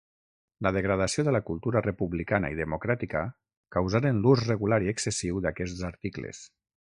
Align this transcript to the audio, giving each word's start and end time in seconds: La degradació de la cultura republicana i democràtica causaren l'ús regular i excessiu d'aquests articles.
La 0.67 0.69
degradació 0.75 1.25
de 1.27 1.33
la 1.35 1.41
cultura 1.49 1.83
republicana 1.87 2.51
i 2.55 2.57
democràtica 2.61 3.21
causaren 3.77 4.23
l'ús 4.25 4.43
regular 4.53 4.81
i 4.87 4.91
excessiu 4.95 5.39
d'aquests 5.47 5.85
articles. 5.93 6.43